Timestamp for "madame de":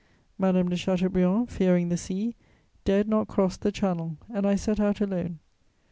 0.39-0.75